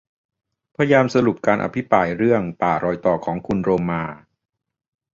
[0.75, 4.03] พยายามสรุปการอภิปรายเรื่อง ป่ารอยต่อ ของคุณโรมมา